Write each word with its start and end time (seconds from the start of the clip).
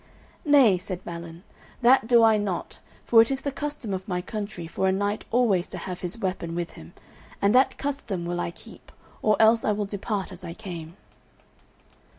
"Nay," 0.45 0.79
said 0.79 1.05
Balin, 1.05 1.43
"that 1.83 2.07
do 2.07 2.23
I 2.23 2.35
not, 2.37 2.79
for 3.05 3.21
it 3.21 3.29
is 3.29 3.41
the 3.41 3.51
custom 3.51 3.93
of 3.93 4.07
my 4.07 4.19
country 4.19 4.65
for 4.65 4.87
a 4.87 4.91
knight 4.91 5.25
always 5.29 5.67
to 5.69 5.77
have 5.77 6.01
his 6.01 6.17
weapon 6.17 6.55
with 6.55 6.71
him, 6.71 6.93
and 7.39 7.53
that 7.53 7.77
custom 7.77 8.25
will 8.25 8.39
I 8.39 8.49
keep, 8.49 8.91
or 9.21 9.39
else 9.39 9.63
I 9.63 9.73
will 9.73 9.85
depart 9.85 10.31
as 10.31 10.43
I 10.43 10.55
came." 10.55 10.97